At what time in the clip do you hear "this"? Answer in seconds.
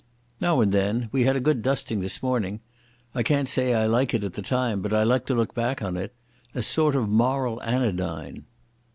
1.99-2.23